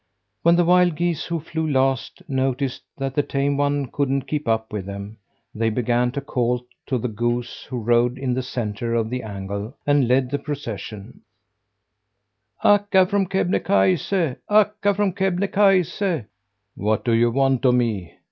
[0.41, 4.73] When the wild geese who flew last, noticed that the tame one couldn't keep up
[4.73, 5.17] with them,
[5.53, 9.77] they began to call to the goose who rode in the centre of the angle
[9.85, 11.21] and led the procession:
[12.63, 14.11] "Akka from Kebnekaise!
[14.49, 16.23] Akka from Kebnekaise!"
[16.73, 18.15] "What do you want of me?"